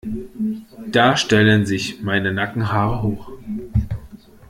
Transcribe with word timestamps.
Da 0.87 1.15
stellen 1.15 1.67
sich 1.67 2.01
meine 2.01 2.33
Nackenhaare 2.33 3.03
hoch. 3.03 3.29